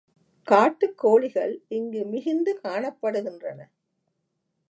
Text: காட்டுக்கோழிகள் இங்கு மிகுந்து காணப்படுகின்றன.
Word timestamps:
காட்டுக்கோழிகள் 0.47 1.53
இங்கு 1.67 2.01
மிகுந்து 2.05 2.53
காணப்படுகின்றன. 2.63 3.59